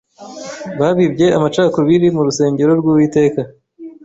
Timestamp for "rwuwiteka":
2.79-3.41